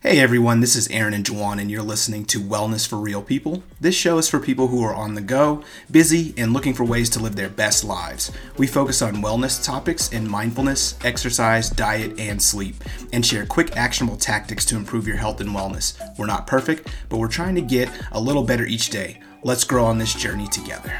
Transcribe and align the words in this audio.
Hey 0.00 0.20
everyone, 0.20 0.60
this 0.60 0.76
is 0.76 0.86
Aaron 0.92 1.12
and 1.12 1.24
Juwan, 1.24 1.60
and 1.60 1.68
you're 1.72 1.82
listening 1.82 2.24
to 2.26 2.40
Wellness 2.40 2.86
for 2.86 2.94
Real 2.94 3.20
People. 3.20 3.64
This 3.80 3.96
show 3.96 4.16
is 4.18 4.28
for 4.28 4.38
people 4.38 4.68
who 4.68 4.80
are 4.84 4.94
on 4.94 5.16
the 5.16 5.20
go, 5.20 5.64
busy, 5.90 6.34
and 6.36 6.52
looking 6.52 6.72
for 6.72 6.84
ways 6.84 7.10
to 7.10 7.18
live 7.18 7.34
their 7.34 7.48
best 7.48 7.82
lives. 7.82 8.30
We 8.58 8.68
focus 8.68 9.02
on 9.02 9.16
wellness 9.16 9.62
topics 9.62 10.12
in 10.12 10.30
mindfulness, 10.30 10.96
exercise, 11.02 11.68
diet, 11.68 12.16
and 12.16 12.40
sleep, 12.40 12.76
and 13.12 13.26
share 13.26 13.44
quick, 13.44 13.76
actionable 13.76 14.16
tactics 14.16 14.64
to 14.66 14.76
improve 14.76 15.08
your 15.08 15.16
health 15.16 15.40
and 15.40 15.50
wellness. 15.50 15.98
We're 16.16 16.26
not 16.26 16.46
perfect, 16.46 16.86
but 17.08 17.16
we're 17.16 17.26
trying 17.26 17.56
to 17.56 17.60
get 17.60 17.90
a 18.12 18.20
little 18.20 18.44
better 18.44 18.64
each 18.64 18.90
day. 18.90 19.18
Let's 19.42 19.64
grow 19.64 19.84
on 19.84 19.98
this 19.98 20.14
journey 20.14 20.46
together. 20.46 20.96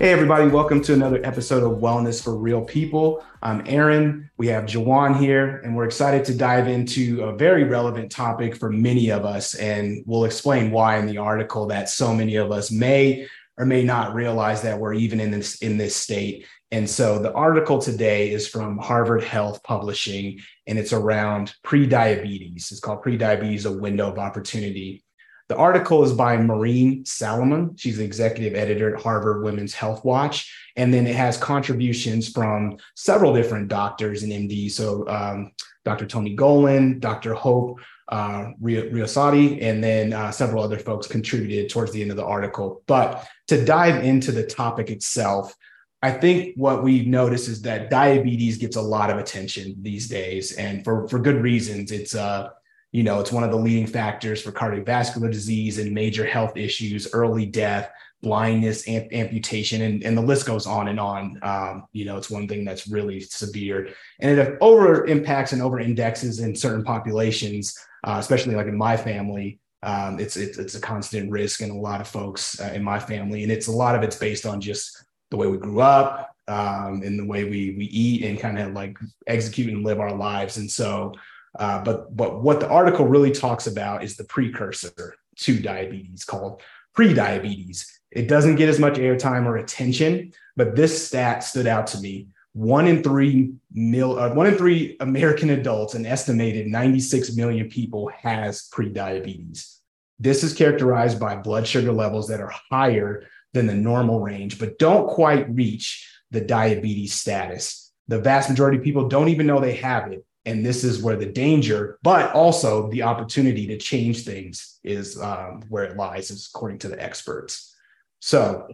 Hey, 0.00 0.10
everybody, 0.10 0.48
welcome 0.48 0.82
to 0.82 0.94
another 0.94 1.20
episode 1.24 1.62
of 1.62 1.78
Wellness 1.78 2.22
for 2.22 2.34
Real 2.36 2.62
People. 2.62 3.24
I'm 3.40 3.62
Aaron. 3.66 4.30
We 4.36 4.48
have 4.48 4.64
Juwan 4.64 5.20
here, 5.20 5.58
and 5.58 5.76
we're 5.76 5.84
excited 5.84 6.24
to 6.24 6.36
dive 6.36 6.66
into 6.66 7.22
a 7.22 7.36
very 7.36 7.62
relevant 7.62 8.10
topic 8.10 8.56
for 8.56 8.68
many 8.68 9.10
of 9.10 9.24
us. 9.24 9.54
And 9.54 10.02
we'll 10.06 10.24
explain 10.24 10.72
why 10.72 10.98
in 10.98 11.06
the 11.06 11.18
article 11.18 11.66
that 11.66 11.88
so 11.88 12.12
many 12.12 12.34
of 12.34 12.50
us 12.50 12.72
may 12.72 13.28
or 13.56 13.64
may 13.64 13.84
not 13.84 14.14
realize 14.14 14.62
that 14.62 14.80
we're 14.80 14.94
even 14.94 15.20
in 15.20 15.30
this 15.30 15.56
in 15.62 15.78
this 15.78 15.94
state. 15.94 16.46
And 16.72 16.90
so 16.90 17.20
the 17.20 17.32
article 17.32 17.78
today 17.78 18.32
is 18.32 18.48
from 18.48 18.76
Harvard 18.78 19.22
Health 19.22 19.62
Publishing, 19.62 20.40
and 20.66 20.76
it's 20.76 20.92
around 20.92 21.54
pre-diabetes. 21.62 22.72
It's 22.72 22.80
called 22.80 23.02
Pre-Diabetes: 23.02 23.66
A 23.66 23.72
Window 23.72 24.10
of 24.10 24.18
Opportunity. 24.18 25.04
The 25.48 25.56
article 25.56 26.04
is 26.04 26.12
by 26.12 26.36
Maureen 26.36 27.04
Salamon. 27.04 27.78
She's 27.80 27.96
the 27.96 28.04
executive 28.04 28.54
editor 28.54 28.94
at 28.94 29.02
Harvard 29.02 29.42
Women's 29.42 29.72
Health 29.72 30.04
Watch. 30.04 30.54
And 30.76 30.92
then 30.92 31.06
it 31.06 31.16
has 31.16 31.38
contributions 31.38 32.28
from 32.28 32.76
several 32.94 33.34
different 33.34 33.68
doctors 33.68 34.22
and 34.22 34.32
MDs. 34.32 34.72
So 34.72 35.08
um, 35.08 35.52
Dr. 35.86 36.06
Tony 36.06 36.36
Golen, 36.36 37.00
Dr. 37.00 37.32
Hope 37.32 37.80
uh, 38.08 38.52
Ricciotti, 38.62 39.62
and 39.62 39.82
then 39.82 40.12
uh, 40.12 40.30
several 40.30 40.62
other 40.62 40.78
folks 40.78 41.06
contributed 41.06 41.70
towards 41.70 41.92
the 41.92 42.02
end 42.02 42.10
of 42.10 42.18
the 42.18 42.24
article. 42.24 42.82
But 42.86 43.26
to 43.48 43.64
dive 43.64 44.04
into 44.04 44.32
the 44.32 44.44
topic 44.44 44.90
itself, 44.90 45.54
I 46.02 46.12
think 46.12 46.54
what 46.56 46.82
we 46.82 47.04
notice 47.04 47.48
is 47.48 47.62
that 47.62 47.90
diabetes 47.90 48.56
gets 48.56 48.76
a 48.76 48.82
lot 48.82 49.10
of 49.10 49.18
attention 49.18 49.76
these 49.82 50.08
days, 50.08 50.52
and 50.52 50.84
for 50.84 51.08
for 51.08 51.18
good 51.18 51.42
reasons. 51.42 51.90
It's 51.90 52.14
uh, 52.14 52.50
you 52.92 53.02
know, 53.02 53.20
it's 53.20 53.32
one 53.32 53.44
of 53.44 53.50
the 53.50 53.56
leading 53.56 53.86
factors 53.86 54.40
for 54.40 54.50
cardiovascular 54.50 55.30
disease 55.30 55.78
and 55.78 55.92
major 55.92 56.24
health 56.24 56.56
issues, 56.56 57.12
early 57.12 57.44
death, 57.44 57.90
blindness, 58.22 58.88
amp- 58.88 59.12
amputation, 59.12 59.82
and, 59.82 60.02
and 60.02 60.16
the 60.16 60.22
list 60.22 60.46
goes 60.46 60.66
on 60.66 60.88
and 60.88 60.98
on. 60.98 61.38
Um, 61.42 61.84
you 61.92 62.06
know, 62.06 62.16
it's 62.16 62.30
one 62.30 62.48
thing 62.48 62.64
that's 62.64 62.88
really 62.88 63.20
severe. 63.20 63.90
And 64.20 64.38
it 64.38 64.58
over 64.60 65.06
impacts 65.06 65.52
and 65.52 65.60
over 65.60 65.78
indexes 65.78 66.40
in 66.40 66.56
certain 66.56 66.82
populations, 66.82 67.78
uh, 68.04 68.16
especially 68.18 68.54
like 68.54 68.66
in 68.66 68.76
my 68.76 68.96
family. 68.96 69.60
Um, 69.82 70.18
it's, 70.18 70.36
it's, 70.36 70.58
it's 70.58 70.74
a 70.74 70.80
constant 70.80 71.30
risk 71.30 71.60
in 71.60 71.70
a 71.70 71.78
lot 71.78 72.00
of 72.00 72.08
folks 72.08 72.58
uh, 72.60 72.72
in 72.74 72.82
my 72.82 72.98
family. 72.98 73.42
And 73.42 73.52
it's 73.52 73.68
a 73.68 73.72
lot 73.72 73.94
of 73.94 74.02
it's 74.02 74.16
based 74.16 74.46
on 74.46 74.60
just 74.60 75.04
the 75.30 75.36
way 75.36 75.46
we 75.46 75.58
grew 75.58 75.82
up 75.82 76.34
um, 76.48 77.02
and 77.04 77.18
the 77.18 77.26
way 77.26 77.44
we, 77.44 77.74
we 77.76 77.84
eat 77.84 78.24
and 78.24 78.40
kind 78.40 78.58
of 78.58 78.72
like 78.72 78.96
execute 79.26 79.72
and 79.72 79.84
live 79.84 80.00
our 80.00 80.14
lives. 80.14 80.56
And 80.56 80.70
so, 80.70 81.12
uh, 81.58 81.82
but 81.82 82.16
but 82.16 82.40
what 82.42 82.60
the 82.60 82.68
article 82.68 83.06
really 83.06 83.32
talks 83.32 83.66
about 83.66 84.04
is 84.04 84.16
the 84.16 84.24
precursor 84.24 85.14
to 85.36 85.58
diabetes 85.58 86.24
called 86.24 86.62
prediabetes. 86.96 87.84
It 88.10 88.28
doesn't 88.28 88.56
get 88.56 88.68
as 88.68 88.78
much 88.78 88.94
airtime 88.94 89.44
or 89.44 89.56
attention, 89.56 90.32
but 90.56 90.76
this 90.76 91.06
stat 91.06 91.44
stood 91.44 91.66
out 91.66 91.88
to 91.88 92.00
me. 92.00 92.28
One 92.54 92.86
in 92.86 93.02
three 93.02 93.52
mil, 93.72 94.18
uh, 94.18 94.34
one 94.34 94.46
in 94.46 94.54
three 94.54 94.96
American 95.00 95.50
adults, 95.50 95.94
an 95.94 96.06
estimated 96.06 96.66
96 96.66 97.36
million 97.36 97.68
people, 97.68 98.10
has 98.16 98.68
prediabetes. 98.72 99.78
This 100.18 100.42
is 100.42 100.54
characterized 100.54 101.20
by 101.20 101.36
blood 101.36 101.66
sugar 101.66 101.92
levels 101.92 102.28
that 102.28 102.40
are 102.40 102.52
higher 102.70 103.26
than 103.52 103.66
the 103.66 103.74
normal 103.74 104.20
range, 104.20 104.58
but 104.58 104.78
don't 104.78 105.08
quite 105.08 105.54
reach 105.54 106.08
the 106.30 106.40
diabetes 106.40 107.14
status. 107.14 107.92
The 108.08 108.20
vast 108.20 108.48
majority 108.48 108.78
of 108.78 108.84
people 108.84 109.08
don't 109.08 109.28
even 109.28 109.46
know 109.46 109.60
they 109.60 109.74
have 109.74 110.10
it 110.10 110.24
and 110.44 110.64
this 110.64 110.84
is 110.84 111.02
where 111.02 111.16
the 111.16 111.26
danger 111.26 111.98
but 112.02 112.32
also 112.32 112.90
the 112.90 113.02
opportunity 113.02 113.66
to 113.66 113.76
change 113.76 114.24
things 114.24 114.78
is 114.84 115.20
um, 115.20 115.62
where 115.68 115.84
it 115.84 115.96
lies 115.96 116.30
is 116.30 116.50
according 116.52 116.78
to 116.78 116.88
the 116.88 117.02
experts. 117.02 117.74
So 118.20 118.68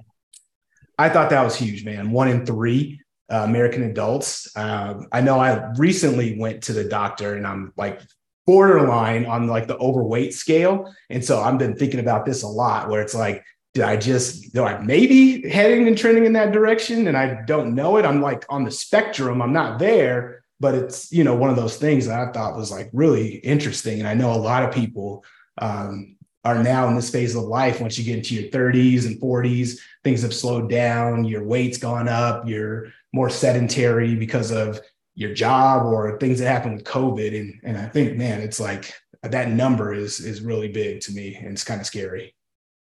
i 0.99 1.09
thought 1.09 1.31
that 1.31 1.43
was 1.43 1.57
huge 1.57 1.85
man. 1.85 2.11
One 2.11 2.29
in 2.29 2.47
three 2.47 3.01
uh, 3.31 3.45
american 3.45 3.85
adults. 3.85 4.55
Um, 4.57 5.07
i 5.13 5.21
know 5.21 5.39
i 5.39 5.71
recently 5.77 6.39
went 6.39 6.63
to 6.65 6.73
the 6.73 6.85
doctor 6.85 7.37
and 7.37 7.47
i'm 7.47 7.73
like 7.77 8.01
borderline 8.47 9.25
on 9.25 9.47
like 9.47 9.67
the 9.67 9.79
overweight 9.79 10.35
scale. 10.35 10.95
And 11.11 11.25
so 11.25 11.41
i've 11.41 11.59
been 11.59 11.77
thinking 11.77 12.01
about 12.01 12.27
this 12.27 12.43
a 12.43 12.49
lot 12.49 12.89
where 12.89 13.03
it's 13.03 13.15
like 13.15 13.45
did 13.75 13.83
I 13.83 13.97
just 13.97 14.55
do 14.55 14.65
I 14.65 14.79
maybe 14.79 15.49
heading 15.49 15.89
and 15.89 15.99
trending 15.99 16.25
in 16.25 16.33
that 16.35 16.53
direction 16.53 17.09
and 17.09 17.17
I 17.17 17.43
don't 17.45 17.75
know 17.75 17.97
it? 17.97 18.07
I'm 18.07 18.23
like 18.23 18.45
on 18.49 18.63
the 18.65 18.71
spectrum, 18.71 19.43
I'm 19.43 19.53
not 19.53 19.81
there, 19.81 20.44
but 20.61 20.75
it's 20.75 21.13
you 21.13 21.25
know 21.25 21.35
one 21.35 21.51
of 21.51 21.57
those 21.57 21.77
things 21.77 22.07
that 22.07 22.19
I 22.19 22.33
thought 22.33 22.57
was 22.57 22.71
like 22.71 22.91
really 22.93 23.37
interesting, 23.37 23.99
and 23.99 24.09
I 24.09 24.15
know 24.15 24.33
a 24.33 24.37
lot 24.37 24.63
of 24.63 24.75
people 24.75 25.25
um, 25.59 26.17
are 26.45 26.63
now 26.63 26.89
in 26.89 26.95
this 26.95 27.11
phase 27.11 27.35
of 27.35 27.45
life. 27.45 27.81
Once 27.81 27.99
you 27.99 28.05
get 28.05 28.19
into 28.19 28.35
your 28.35 28.51
30s 28.51 29.07
and 29.07 29.21
40s, 29.21 29.79
things 30.03 30.23
have 30.23 30.35
slowed 30.35 30.71
down. 30.71 31.25
Your 31.25 31.45
weight's 31.45 31.79
gone 31.79 32.09
up. 32.09 32.47
You're 32.47 32.93
more 33.13 33.31
sedentary 33.31 34.15
because 34.15 34.51
of 34.51 34.81
your 35.15 35.33
job 35.33 35.87
or 35.87 36.19
things 36.19 36.41
that 36.41 36.51
happen 36.51 36.75
with 36.75 36.85
COVID. 36.85 37.39
And 37.39 37.61
and 37.63 37.79
I 37.79 37.87
think, 37.89 38.17
man, 38.17 38.41
it's 38.41 38.61
like 38.61 38.93
that 39.23 39.51
number 39.51 39.93
is 39.93 40.21
is 40.21 40.41
really 40.41 40.69
big 40.69 41.01
to 41.03 41.13
me, 41.13 41.35
and 41.37 41.49
it's 41.49 41.65
kind 41.65 41.81
of 41.81 41.87
scary. 41.87 42.35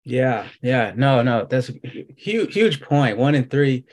Yeah, 0.04 0.48
yeah, 0.64 0.94
no, 0.96 1.22
no, 1.22 1.46
that's 1.46 1.70
a 1.70 1.74
huge, 2.18 2.54
huge 2.56 2.82
point. 2.82 3.18
One 3.18 3.36
in 3.36 3.48
three 3.50 3.86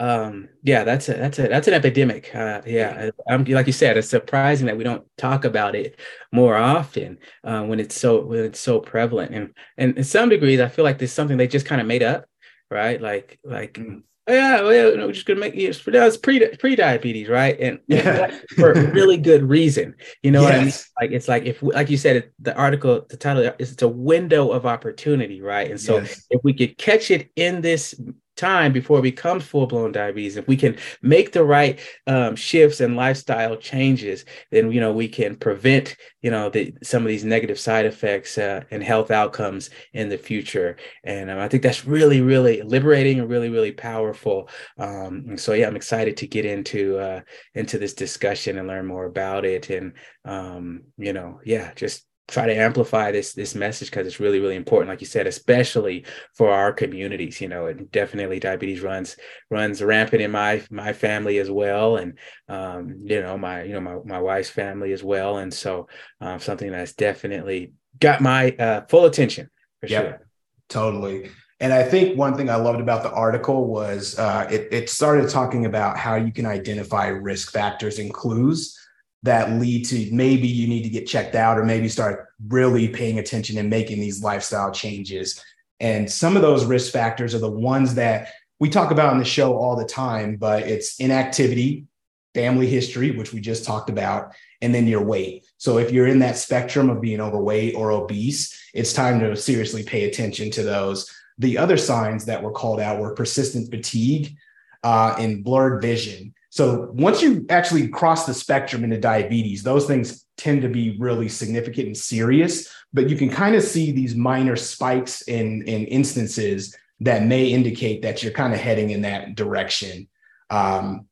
um 0.00 0.48
yeah 0.62 0.82
that's 0.82 1.10
a 1.10 1.12
that's 1.12 1.38
a 1.38 1.46
that's 1.46 1.68
an 1.68 1.74
epidemic 1.74 2.34
uh 2.34 2.62
yeah 2.64 3.10
I'm, 3.28 3.44
like 3.44 3.66
you 3.66 3.72
said 3.72 3.98
it's 3.98 4.08
surprising 4.08 4.66
that 4.66 4.78
we 4.78 4.82
don't 4.82 5.06
talk 5.18 5.44
about 5.44 5.74
it 5.74 6.00
more 6.32 6.56
often 6.56 7.18
uh, 7.44 7.62
when 7.64 7.78
it's 7.78 8.00
so 8.00 8.24
when 8.24 8.44
it's 8.44 8.58
so 8.58 8.80
prevalent 8.80 9.34
and 9.34 9.54
and 9.76 9.98
in 9.98 10.04
some 10.04 10.30
degrees 10.30 10.58
i 10.58 10.68
feel 10.68 10.86
like 10.86 10.98
there's 10.98 11.12
something 11.12 11.36
they 11.36 11.46
just 11.46 11.66
kind 11.66 11.82
of 11.82 11.86
made 11.86 12.02
up 12.02 12.24
right 12.70 13.02
like 13.02 13.38
like 13.44 13.74
mm. 13.74 14.02
oh, 14.26 14.32
yeah 14.32 14.62
well, 14.62 14.72
yeah, 14.72 15.04
we're 15.04 15.12
just 15.12 15.26
gonna 15.26 15.38
make 15.38 15.54
it 15.54 15.64
it's 15.64 16.16
pre 16.16 16.48
pre 16.56 16.76
diabetes 16.76 17.28
right 17.28 17.60
and 17.60 17.78
yeah. 17.86 18.34
for 18.56 18.72
really 18.72 19.18
good 19.18 19.42
reason 19.42 19.94
you 20.22 20.30
know 20.30 20.40
yes. 20.40 20.50
what 20.50 20.54
i 20.54 20.64
mean 20.64 20.72
like 21.02 21.10
it's 21.14 21.28
like 21.28 21.44
if 21.44 21.62
like 21.62 21.90
you 21.90 21.98
said 21.98 22.30
the 22.38 22.56
article 22.56 23.04
the 23.10 23.18
title 23.18 23.42
is 23.58 23.72
it's 23.72 23.82
a 23.82 23.88
window 23.88 24.50
of 24.50 24.64
opportunity 24.64 25.42
right 25.42 25.70
and 25.70 25.80
so 25.80 25.98
yes. 25.98 26.24
if 26.30 26.40
we 26.42 26.54
could 26.54 26.78
catch 26.78 27.10
it 27.10 27.30
in 27.36 27.60
this 27.60 27.94
time 28.36 28.72
before 28.72 28.98
it 28.98 29.02
becomes 29.02 29.44
full 29.44 29.66
blown 29.66 29.92
diabetes. 29.92 30.36
If 30.36 30.48
we 30.48 30.56
can 30.56 30.76
make 31.02 31.32
the 31.32 31.44
right 31.44 31.78
um, 32.06 32.36
shifts 32.36 32.80
and 32.80 32.96
lifestyle 32.96 33.56
changes, 33.56 34.24
then 34.50 34.72
you 34.72 34.80
know 34.80 34.92
we 34.92 35.08
can 35.08 35.36
prevent 35.36 35.96
you 36.22 36.30
know 36.30 36.50
the, 36.50 36.74
some 36.82 37.02
of 37.02 37.08
these 37.08 37.24
negative 37.24 37.58
side 37.58 37.86
effects 37.86 38.38
uh, 38.38 38.62
and 38.70 38.82
health 38.82 39.10
outcomes 39.10 39.70
in 39.92 40.08
the 40.08 40.18
future. 40.18 40.76
And 41.04 41.30
um, 41.30 41.38
I 41.38 41.48
think 41.48 41.62
that's 41.62 41.86
really 41.86 42.20
really 42.20 42.62
liberating 42.62 43.20
and 43.20 43.28
really 43.28 43.50
really 43.50 43.72
powerful. 43.72 44.48
Um, 44.78 45.24
and 45.28 45.40
so 45.40 45.52
yeah, 45.52 45.66
I'm 45.66 45.76
excited 45.76 46.16
to 46.18 46.26
get 46.26 46.44
into 46.44 46.98
uh, 46.98 47.20
into 47.54 47.78
this 47.78 47.94
discussion 47.94 48.58
and 48.58 48.68
learn 48.68 48.86
more 48.86 49.06
about 49.06 49.44
it. 49.44 49.70
And 49.70 49.94
um, 50.24 50.82
you 50.96 51.12
know, 51.12 51.40
yeah, 51.44 51.72
just 51.74 52.06
try 52.30 52.46
to 52.46 52.56
amplify 52.56 53.10
this 53.10 53.32
this 53.32 53.54
message 53.54 53.90
because 53.90 54.06
it's 54.06 54.20
really 54.20 54.40
really 54.40 54.56
important 54.56 54.88
like 54.88 55.00
you 55.00 55.06
said 55.06 55.26
especially 55.26 56.04
for 56.34 56.50
our 56.50 56.72
communities 56.72 57.40
you 57.40 57.48
know 57.48 57.66
and 57.66 57.90
definitely 57.90 58.38
diabetes 58.38 58.80
runs 58.80 59.16
runs 59.50 59.82
rampant 59.82 60.22
in 60.22 60.30
my 60.30 60.62
my 60.70 60.92
family 60.92 61.38
as 61.38 61.50
well 61.50 61.96
and 61.96 62.18
um, 62.48 63.00
you 63.04 63.20
know 63.20 63.36
my 63.36 63.62
you 63.62 63.72
know 63.72 63.80
my, 63.80 63.96
my 64.04 64.20
wife's 64.20 64.50
family 64.50 64.92
as 64.92 65.02
well. 65.02 65.38
And 65.38 65.52
so 65.52 65.88
um, 66.20 66.38
something 66.38 66.70
that's 66.70 66.92
definitely 66.92 67.72
got 67.98 68.20
my 68.20 68.50
uh, 68.52 68.82
full 68.88 69.06
attention 69.06 69.50
for 69.80 69.86
yep, 69.86 70.04
sure. 70.04 70.26
Totally. 70.68 71.30
And 71.62 71.72
I 71.72 71.82
think 71.82 72.16
one 72.16 72.36
thing 72.36 72.48
I 72.48 72.56
loved 72.56 72.80
about 72.80 73.02
the 73.02 73.12
article 73.12 73.66
was 73.66 74.18
uh, 74.18 74.48
it, 74.50 74.68
it 74.72 74.88
started 74.88 75.28
talking 75.28 75.66
about 75.66 75.98
how 75.98 76.14
you 76.14 76.32
can 76.32 76.46
identify 76.46 77.08
risk 77.08 77.52
factors 77.52 77.98
and 77.98 78.12
clues 78.12 78.78
that 79.22 79.52
lead 79.60 79.84
to 79.86 80.08
maybe 80.12 80.48
you 80.48 80.66
need 80.66 80.82
to 80.82 80.88
get 80.88 81.06
checked 81.06 81.34
out 81.34 81.58
or 81.58 81.64
maybe 81.64 81.88
start 81.88 82.28
really 82.48 82.88
paying 82.88 83.18
attention 83.18 83.58
and 83.58 83.68
making 83.68 84.00
these 84.00 84.22
lifestyle 84.22 84.72
changes. 84.72 85.42
And 85.78 86.10
some 86.10 86.36
of 86.36 86.42
those 86.42 86.64
risk 86.64 86.92
factors 86.92 87.34
are 87.34 87.38
the 87.40 87.50
ones 87.50 87.94
that 87.94 88.32
we 88.58 88.68
talk 88.68 88.90
about 88.90 89.12
on 89.12 89.18
the 89.18 89.24
show 89.24 89.56
all 89.56 89.76
the 89.76 89.84
time, 89.84 90.36
but 90.36 90.62
it's 90.64 91.00
inactivity, 91.00 91.86
family 92.34 92.66
history, 92.66 93.10
which 93.10 93.32
we 93.32 93.40
just 93.40 93.64
talked 93.64 93.90
about, 93.90 94.34
and 94.60 94.74
then 94.74 94.86
your 94.86 95.02
weight. 95.02 95.46
So 95.56 95.78
if 95.78 95.90
you're 95.90 96.06
in 96.06 96.18
that 96.20 96.36
spectrum 96.36 96.90
of 96.90 97.00
being 97.00 97.20
overweight 97.20 97.74
or 97.74 97.90
obese, 97.90 98.70
it's 98.74 98.92
time 98.92 99.18
to 99.20 99.34
seriously 99.36 99.82
pay 99.82 100.04
attention 100.04 100.50
to 100.52 100.62
those. 100.62 101.10
The 101.38 101.56
other 101.56 101.78
signs 101.78 102.26
that 102.26 102.42
were 102.42 102.52
called 102.52 102.80
out 102.80 103.00
were 103.00 103.14
persistent 103.14 103.70
fatigue 103.70 104.36
uh, 104.82 105.14
and 105.18 105.42
blurred 105.42 105.80
vision. 105.80 106.34
So 106.50 106.90
once 106.92 107.22
you 107.22 107.46
actually 107.48 107.88
cross 107.88 108.26
the 108.26 108.34
spectrum 108.34 108.82
into 108.82 108.98
diabetes, 108.98 109.62
those 109.62 109.86
things 109.86 110.26
tend 110.36 110.62
to 110.62 110.68
be 110.68 110.96
really 110.98 111.28
significant 111.28 111.86
and 111.86 111.96
serious, 111.96 112.68
but 112.92 113.08
you 113.08 113.16
can 113.16 113.30
kind 113.30 113.54
of 113.54 113.62
see 113.62 113.92
these 113.92 114.16
minor 114.16 114.56
spikes 114.56 115.22
in, 115.22 115.62
in 115.62 115.84
instances 115.86 116.76
that 117.00 117.24
may 117.24 117.46
indicate 117.46 118.02
that 118.02 118.22
you're 118.22 118.32
kind 118.32 118.52
of 118.52 118.58
heading 118.58 118.90
in 118.90 119.02
that 119.02 119.36
direction. 119.36 120.08
Um, 120.50 121.06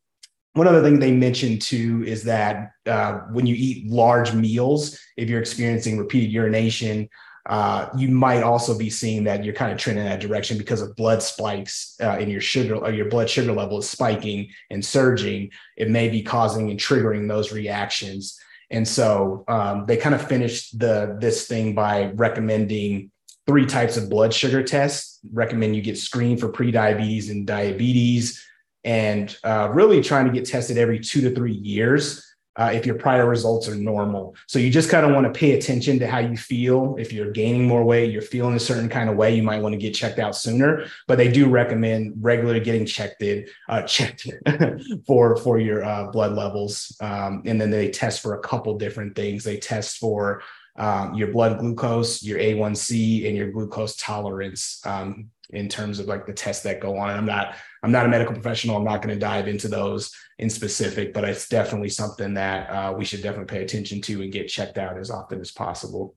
one 0.54 0.66
other 0.66 0.82
thing 0.82 0.98
they 0.98 1.12
mentioned 1.12 1.62
too 1.62 2.02
is 2.04 2.24
that 2.24 2.72
uh, 2.86 3.20
when 3.30 3.46
you 3.46 3.54
eat 3.56 3.88
large 3.88 4.34
meals, 4.34 4.98
if 5.16 5.28
you're 5.28 5.40
experiencing 5.40 5.98
repeated 5.98 6.32
urination, 6.32 7.08
uh, 7.48 7.88
you 7.96 8.08
might 8.08 8.42
also 8.42 8.76
be 8.76 8.90
seeing 8.90 9.24
that 9.24 9.42
you're 9.42 9.54
kind 9.54 9.72
of 9.72 9.78
trending 9.78 10.04
in 10.04 10.10
that 10.10 10.20
direction 10.20 10.58
because 10.58 10.82
of 10.82 10.94
blood 10.96 11.22
spikes 11.22 11.96
uh, 12.02 12.18
in 12.18 12.28
your 12.28 12.42
sugar 12.42 12.76
or 12.76 12.90
your 12.90 13.08
blood 13.08 13.30
sugar 13.30 13.52
level 13.52 13.78
is 13.78 13.88
spiking 13.88 14.50
and 14.70 14.84
surging. 14.84 15.50
It 15.76 15.88
may 15.88 16.10
be 16.10 16.22
causing 16.22 16.70
and 16.70 16.78
triggering 16.78 17.26
those 17.26 17.50
reactions. 17.50 18.38
And 18.70 18.86
so 18.86 19.44
um, 19.48 19.86
they 19.86 19.96
kind 19.96 20.14
of 20.14 20.28
finished 20.28 20.78
the 20.78 21.16
this 21.18 21.46
thing 21.46 21.74
by 21.74 22.10
recommending 22.14 23.10
three 23.46 23.64
types 23.64 23.96
of 23.96 24.10
blood 24.10 24.34
sugar 24.34 24.62
tests. 24.62 25.18
Recommend 25.32 25.74
you 25.74 25.80
get 25.80 25.96
screened 25.96 26.40
for 26.40 26.52
prediabetes 26.52 27.30
and 27.30 27.46
diabetes, 27.46 28.44
and 28.84 29.34
uh, 29.42 29.70
really 29.72 30.02
trying 30.02 30.26
to 30.26 30.32
get 30.32 30.44
tested 30.44 30.76
every 30.76 31.00
two 31.00 31.22
to 31.22 31.34
three 31.34 31.54
years 31.54 32.27
uh, 32.58 32.70
if 32.74 32.84
your 32.84 32.96
prior 32.96 33.26
results 33.26 33.68
are 33.68 33.74
normal. 33.74 34.34
So 34.46 34.58
you 34.58 34.68
just 34.68 34.90
kind 34.90 35.06
of 35.06 35.12
want 35.12 35.32
to 35.32 35.38
pay 35.38 35.52
attention 35.52 35.98
to 36.00 36.08
how 36.08 36.18
you 36.18 36.36
feel. 36.36 36.96
If 36.98 37.12
you're 37.12 37.30
gaining 37.30 37.66
more 37.66 37.84
weight, 37.84 38.10
you're 38.12 38.20
feeling 38.20 38.56
a 38.56 38.60
certain 38.60 38.88
kind 38.88 39.08
of 39.08 39.16
way, 39.16 39.34
you 39.34 39.44
might 39.44 39.62
want 39.62 39.74
to 39.74 39.78
get 39.78 39.94
checked 39.94 40.18
out 40.18 40.36
sooner. 40.36 40.86
But 41.06 41.18
they 41.18 41.30
do 41.30 41.48
recommend 41.48 42.14
regularly 42.20 42.60
getting 42.60 42.84
checked 42.84 43.22
in, 43.22 43.46
uh, 43.68 43.82
checked 43.82 44.26
for 45.06 45.36
for 45.36 45.58
your 45.58 45.84
uh, 45.84 46.10
blood 46.10 46.32
levels, 46.32 46.96
um, 47.00 47.42
and 47.46 47.60
then 47.60 47.70
they 47.70 47.90
test 47.90 48.20
for 48.20 48.34
a 48.34 48.40
couple 48.40 48.76
different 48.76 49.14
things. 49.14 49.44
They 49.44 49.56
test 49.56 49.98
for 49.98 50.42
um, 50.76 51.14
your 51.14 51.28
blood 51.28 51.58
glucose, 51.58 52.22
your 52.22 52.38
A1C, 52.38 53.26
and 53.26 53.36
your 53.36 53.50
glucose 53.50 53.96
tolerance. 53.96 54.80
Um, 54.84 55.30
in 55.50 55.68
terms 55.68 55.98
of 55.98 56.06
like 56.06 56.26
the 56.26 56.32
tests 56.32 56.62
that 56.64 56.80
go 56.80 56.98
on. 56.98 57.10
And 57.10 57.18
I'm 57.18 57.26
not 57.26 57.54
I'm 57.82 57.92
not 57.92 58.06
a 58.06 58.08
medical 58.08 58.34
professional. 58.34 58.76
I'm 58.76 58.84
not 58.84 59.02
going 59.02 59.14
to 59.14 59.20
dive 59.20 59.48
into 59.48 59.68
those 59.68 60.14
in 60.38 60.50
specific, 60.50 61.12
but 61.14 61.24
it's 61.24 61.48
definitely 61.48 61.88
something 61.88 62.34
that 62.34 62.70
uh, 62.70 62.92
we 62.96 63.04
should 63.04 63.22
definitely 63.22 63.46
pay 63.46 63.62
attention 63.62 64.00
to 64.02 64.22
and 64.22 64.32
get 64.32 64.48
checked 64.48 64.78
out 64.78 64.98
as 64.98 65.10
often 65.10 65.40
as 65.40 65.50
possible. 65.50 66.14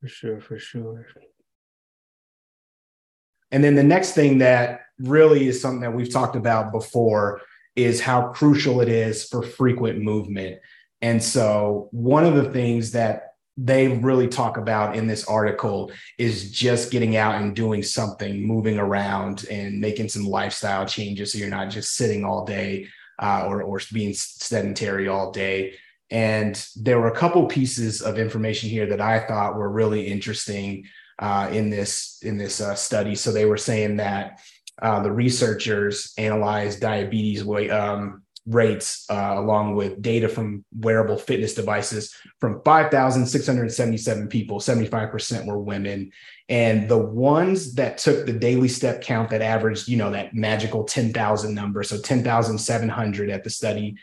For 0.00 0.08
sure, 0.08 0.40
for 0.40 0.58
sure. 0.58 1.06
And 3.52 3.62
then 3.62 3.76
the 3.76 3.84
next 3.84 4.12
thing 4.12 4.38
that 4.38 4.80
really 4.98 5.46
is 5.46 5.60
something 5.60 5.82
that 5.82 5.94
we've 5.94 6.12
talked 6.12 6.36
about 6.36 6.72
before 6.72 7.42
is 7.76 8.00
how 8.00 8.28
crucial 8.28 8.80
it 8.80 8.88
is 8.88 9.24
for 9.24 9.42
frequent 9.42 10.00
movement. 10.00 10.58
And 11.00 11.22
so, 11.22 11.88
one 11.92 12.24
of 12.24 12.34
the 12.34 12.50
things 12.50 12.92
that 12.92 13.31
they 13.56 13.88
really 13.88 14.28
talk 14.28 14.56
about 14.56 14.96
in 14.96 15.06
this 15.06 15.26
article 15.26 15.92
is 16.18 16.50
just 16.50 16.90
getting 16.90 17.16
out 17.16 17.40
and 17.40 17.54
doing 17.54 17.82
something, 17.82 18.46
moving 18.46 18.78
around 18.78 19.44
and 19.50 19.80
making 19.80 20.08
some 20.08 20.24
lifestyle 20.24 20.86
changes 20.86 21.32
so 21.32 21.38
you're 21.38 21.48
not 21.48 21.68
just 21.68 21.94
sitting 21.94 22.24
all 22.24 22.44
day 22.46 22.88
uh, 23.18 23.44
or, 23.46 23.62
or 23.62 23.80
being 23.92 24.14
sedentary 24.14 25.06
all 25.06 25.30
day. 25.30 25.74
And 26.10 26.66
there 26.76 26.98
were 26.98 27.08
a 27.08 27.16
couple 27.16 27.46
pieces 27.46 28.02
of 28.02 28.18
information 28.18 28.70
here 28.70 28.86
that 28.86 29.00
I 29.00 29.20
thought 29.20 29.56
were 29.56 29.70
really 29.70 30.06
interesting 30.06 30.86
uh, 31.18 31.48
in 31.52 31.70
this 31.70 32.18
in 32.22 32.36
this 32.36 32.60
uh, 32.60 32.74
study. 32.74 33.14
So 33.14 33.32
they 33.32 33.46
were 33.46 33.56
saying 33.56 33.96
that 33.98 34.40
uh, 34.80 35.02
the 35.02 35.12
researchers 35.12 36.12
analyzed 36.18 36.80
diabetes 36.80 37.42
um, 37.70 38.21
rates 38.46 39.06
uh, 39.08 39.34
along 39.36 39.76
with 39.76 40.02
data 40.02 40.28
from 40.28 40.64
wearable 40.76 41.16
fitness 41.16 41.54
devices 41.54 42.14
from 42.40 42.60
5,677 42.64 44.28
people, 44.28 44.58
75% 44.58 45.46
were 45.46 45.58
women. 45.58 46.10
And 46.48 46.88
the 46.88 46.98
ones 46.98 47.74
that 47.74 47.98
took 47.98 48.26
the 48.26 48.32
daily 48.32 48.68
step 48.68 49.02
count 49.02 49.30
that 49.30 49.42
averaged, 49.42 49.88
you 49.88 49.96
know, 49.96 50.10
that 50.10 50.34
magical 50.34 50.84
10,000 50.84 51.54
number, 51.54 51.82
so 51.82 52.00
10,700 52.00 53.30
at 53.30 53.44
the 53.44 53.50
study, 53.50 53.96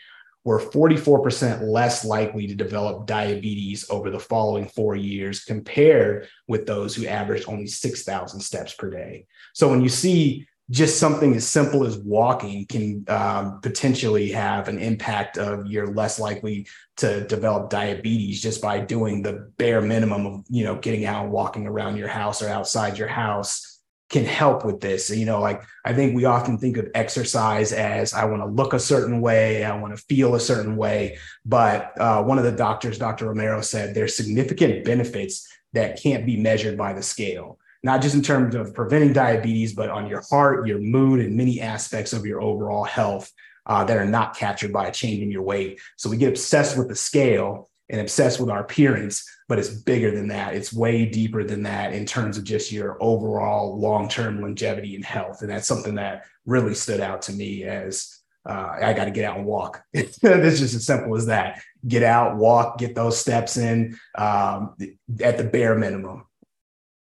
were 0.44 0.58
44% 0.58 1.68
less 1.68 2.02
likely 2.02 2.46
to 2.46 2.54
develop 2.54 3.06
diabetes 3.06 3.88
over 3.90 4.10
the 4.10 4.18
following 4.18 4.66
four 4.66 4.96
years 4.96 5.44
compared 5.44 6.28
with 6.48 6.66
those 6.66 6.94
who 6.94 7.06
averaged 7.06 7.46
only 7.46 7.66
6,000 7.66 8.40
steps 8.40 8.72
per 8.72 8.88
day. 8.88 9.26
So 9.52 9.68
when 9.68 9.82
you 9.82 9.90
see 9.90 10.46
just 10.70 11.00
something 11.00 11.34
as 11.34 11.48
simple 11.48 11.84
as 11.84 11.98
walking 11.98 12.64
can 12.66 13.04
um, 13.08 13.60
potentially 13.60 14.30
have 14.30 14.68
an 14.68 14.78
impact 14.78 15.36
of 15.36 15.66
you're 15.66 15.92
less 15.92 16.20
likely 16.20 16.66
to 16.96 17.26
develop 17.26 17.70
diabetes 17.70 18.40
just 18.40 18.62
by 18.62 18.78
doing 18.78 19.22
the 19.22 19.50
bare 19.58 19.80
minimum 19.80 20.26
of 20.26 20.44
you 20.48 20.64
know 20.64 20.76
getting 20.76 21.04
out 21.04 21.24
and 21.24 21.32
walking 21.32 21.66
around 21.66 21.96
your 21.96 22.08
house 22.08 22.40
or 22.40 22.48
outside 22.48 22.96
your 22.96 23.08
house 23.08 23.66
can 24.10 24.24
help 24.24 24.64
with 24.64 24.80
this. 24.80 25.10
You 25.10 25.24
know 25.24 25.40
like 25.40 25.62
i 25.84 25.92
think 25.92 26.14
we 26.14 26.24
often 26.24 26.56
think 26.56 26.76
of 26.76 26.88
exercise 26.94 27.72
as 27.72 28.14
i 28.14 28.24
want 28.24 28.42
to 28.42 28.46
look 28.46 28.72
a 28.72 28.78
certain 28.78 29.20
way 29.20 29.64
i 29.64 29.76
want 29.76 29.96
to 29.96 30.04
feel 30.04 30.34
a 30.36 30.40
certain 30.40 30.76
way. 30.76 31.18
But 31.44 32.00
uh, 32.00 32.22
one 32.22 32.38
of 32.38 32.44
the 32.44 32.52
doctors 32.52 32.98
dr 32.98 33.24
romero 33.26 33.60
said 33.60 33.94
there's 33.94 34.16
significant 34.16 34.84
benefits 34.84 35.48
that 35.72 36.00
can't 36.00 36.26
be 36.26 36.36
measured 36.36 36.78
by 36.78 36.92
the 36.92 37.02
scale 37.02 37.58
not 37.82 38.02
just 38.02 38.14
in 38.14 38.22
terms 38.22 38.54
of 38.54 38.74
preventing 38.74 39.12
diabetes, 39.12 39.74
but 39.74 39.90
on 39.90 40.06
your 40.06 40.22
heart, 40.30 40.66
your 40.66 40.78
mood, 40.78 41.20
and 41.20 41.36
many 41.36 41.60
aspects 41.60 42.12
of 42.12 42.26
your 42.26 42.40
overall 42.42 42.84
health 42.84 43.30
uh, 43.66 43.84
that 43.84 43.96
are 43.96 44.06
not 44.06 44.36
captured 44.36 44.72
by 44.72 44.90
changing 44.90 45.30
your 45.30 45.42
weight. 45.42 45.80
So 45.96 46.10
we 46.10 46.16
get 46.16 46.28
obsessed 46.28 46.76
with 46.76 46.88
the 46.88 46.96
scale 46.96 47.70
and 47.88 48.00
obsessed 48.00 48.38
with 48.38 48.50
our 48.50 48.60
appearance, 48.60 49.28
but 49.48 49.58
it's 49.58 49.68
bigger 49.68 50.14
than 50.14 50.28
that. 50.28 50.54
It's 50.54 50.72
way 50.72 51.06
deeper 51.06 51.42
than 51.42 51.64
that 51.64 51.92
in 51.92 52.06
terms 52.06 52.38
of 52.38 52.44
just 52.44 52.70
your 52.70 52.96
overall 53.00 53.78
long 53.78 54.08
term 54.08 54.40
longevity 54.40 54.94
and 54.94 55.04
health. 55.04 55.42
And 55.42 55.50
that's 55.50 55.66
something 55.66 55.96
that 55.96 56.24
really 56.46 56.74
stood 56.74 57.00
out 57.00 57.22
to 57.22 57.32
me 57.32 57.64
as 57.64 58.20
uh, 58.48 58.78
I 58.80 58.92
got 58.92 59.04
to 59.04 59.10
get 59.10 59.24
out 59.24 59.36
and 59.36 59.46
walk. 59.46 59.82
it's 59.92 60.18
just 60.20 60.74
as 60.74 60.86
simple 60.86 61.16
as 61.16 61.26
that. 61.26 61.62
Get 61.86 62.02
out, 62.02 62.36
walk, 62.36 62.78
get 62.78 62.94
those 62.94 63.18
steps 63.18 63.56
in 63.56 63.98
um, 64.16 64.76
at 65.20 65.36
the 65.36 65.44
bare 65.44 65.76
minimum. 65.76 66.24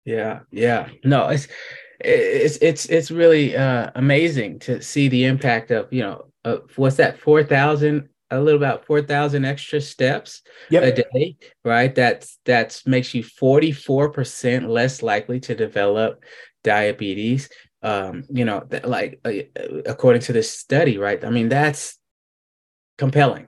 Yeah, 0.08 0.40
yeah. 0.50 0.88
No, 1.04 1.28
it's 1.28 1.48
it's 2.00 2.56
it's 2.62 2.86
it's 2.86 3.10
really 3.10 3.54
uh, 3.54 3.90
amazing 3.94 4.58
to 4.60 4.80
see 4.80 5.08
the 5.08 5.24
impact 5.24 5.70
of 5.70 5.92
you 5.92 6.02
know 6.02 6.26
uh, 6.46 6.58
what's 6.76 6.96
that 6.96 7.20
four 7.20 7.44
thousand 7.44 8.08
a 8.30 8.38
little 8.38 8.60
about 8.60 8.84
4,000 8.84 9.46
extra 9.46 9.80
steps 9.80 10.42
yep. 10.68 10.82
a 10.82 10.92
day, 10.92 11.36
right? 11.64 11.94
That's 11.94 12.38
that's 12.44 12.86
makes 12.86 13.14
you 13.14 13.24
44% 13.24 14.68
less 14.68 15.02
likely 15.02 15.40
to 15.40 15.54
develop 15.54 16.22
diabetes. 16.62 17.48
Um, 17.82 18.24
you 18.28 18.44
know, 18.44 18.60
th- 18.60 18.84
like 18.84 19.20
uh, 19.24 19.32
according 19.86 20.20
to 20.22 20.34
this 20.34 20.50
study, 20.50 20.98
right? 20.98 21.24
I 21.24 21.30
mean, 21.30 21.48
that's 21.48 21.96
compelling, 22.98 23.46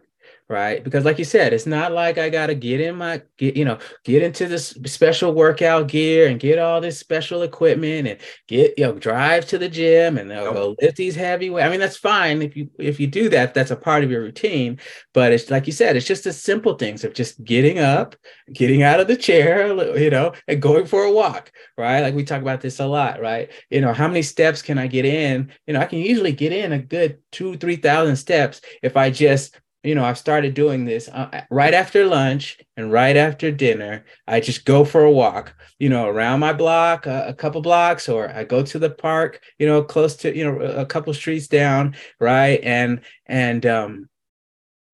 right? 0.50 0.82
Because 0.82 1.04
like 1.04 1.16
you 1.16 1.24
said, 1.24 1.52
it's 1.52 1.64
not 1.64 1.92
like 1.92 2.18
I 2.18 2.28
got 2.28 2.48
to 2.48 2.56
get 2.56 2.80
in 2.80 2.96
my 2.96 3.22
get, 3.38 3.56
you 3.56 3.64
know, 3.64 3.78
get 4.04 4.20
into 4.20 4.48
this 4.48 4.76
special 4.84 5.32
workout 5.32 5.86
gear 5.86 6.28
and 6.28 6.40
get 6.40 6.58
all 6.58 6.80
this 6.80 6.98
special 6.98 7.42
equipment 7.42 8.08
and 8.08 8.18
get, 8.48 8.76
you 8.76 8.84
know, 8.84 8.94
drive 8.94 9.46
to 9.46 9.58
the 9.58 9.68
gym 9.68 10.18
and 10.18 10.28
they'll 10.28 10.52
go 10.52 10.74
lift 10.82 10.96
these 10.96 11.14
heavy 11.14 11.50
weights. 11.50 11.64
I 11.66 11.70
mean, 11.70 11.78
that's 11.78 11.96
fine 11.96 12.42
if 12.42 12.56
you 12.56 12.68
if 12.80 12.98
you 12.98 13.06
do 13.06 13.28
that, 13.28 13.54
that's 13.54 13.70
a 13.70 13.76
part 13.76 14.02
of 14.02 14.10
your 14.10 14.22
routine. 14.22 14.80
But 15.14 15.32
it's 15.32 15.50
like 15.50 15.68
you 15.68 15.72
said, 15.72 15.94
it's 15.94 16.06
just 16.06 16.24
the 16.24 16.32
simple 16.32 16.74
things 16.74 17.04
of 17.04 17.14
just 17.14 17.42
getting 17.44 17.78
up, 17.78 18.16
getting 18.52 18.82
out 18.82 18.98
of 18.98 19.06
the 19.06 19.16
chair, 19.16 19.68
you 19.96 20.10
know, 20.10 20.32
and 20.48 20.60
going 20.60 20.86
for 20.86 21.04
a 21.04 21.12
walk, 21.12 21.52
right? 21.78 22.00
Like 22.00 22.16
we 22.16 22.24
talk 22.24 22.42
about 22.42 22.60
this 22.60 22.80
a 22.80 22.86
lot, 22.86 23.20
right? 23.20 23.52
You 23.70 23.82
know, 23.82 23.92
how 23.92 24.08
many 24.08 24.22
steps 24.22 24.62
can 24.62 24.78
I 24.78 24.88
get 24.88 25.04
in? 25.04 25.52
You 25.68 25.74
know, 25.74 25.80
I 25.80 25.86
can 25.86 26.00
usually 26.00 26.32
get 26.32 26.52
in 26.52 26.72
a 26.72 26.78
good 26.80 27.18
two, 27.30 27.56
three 27.56 27.76
thousand 27.76 28.16
steps 28.16 28.60
if 28.82 28.96
I 28.96 29.10
just 29.10 29.56
you 29.82 29.94
know, 29.94 30.04
I've 30.04 30.18
started 30.18 30.52
doing 30.52 30.84
this 30.84 31.08
uh, 31.08 31.42
right 31.50 31.72
after 31.72 32.04
lunch 32.04 32.58
and 32.76 32.92
right 32.92 33.16
after 33.16 33.50
dinner. 33.50 34.04
I 34.26 34.40
just 34.40 34.66
go 34.66 34.84
for 34.84 35.04
a 35.04 35.10
walk, 35.10 35.54
you 35.78 35.88
know, 35.88 36.06
around 36.06 36.40
my 36.40 36.52
block, 36.52 37.06
uh, 37.06 37.24
a 37.26 37.32
couple 37.32 37.62
blocks, 37.62 38.06
or 38.06 38.28
I 38.28 38.44
go 38.44 38.62
to 38.62 38.78
the 38.78 38.90
park, 38.90 39.40
you 39.58 39.66
know, 39.66 39.82
close 39.82 40.16
to, 40.16 40.36
you 40.36 40.44
know, 40.44 40.60
a 40.60 40.84
couple 40.84 41.14
streets 41.14 41.48
down, 41.48 41.96
right? 42.18 42.60
And, 42.62 43.00
and, 43.24 43.64
um, 43.64 44.09